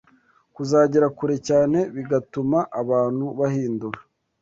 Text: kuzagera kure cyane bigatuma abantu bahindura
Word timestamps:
kuzagera 0.55 1.07
kure 1.17 1.35
cyane 1.47 1.79
bigatuma 1.95 2.59
abantu 2.81 3.25
bahindura 3.39 3.99